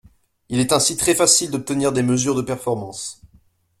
Il 0.49 0.59
est 0.59 0.71
ainsi 0.73 0.97
très 0.97 1.13
facile 1.13 1.51
d’obtenir 1.51 1.93
des 1.93 2.01
mesures 2.01 2.33
de 2.33 2.41
performance. 2.41 3.21